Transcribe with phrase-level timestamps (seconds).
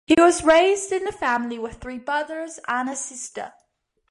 [0.07, 3.53] He was raised in a family with three brothers and a sister.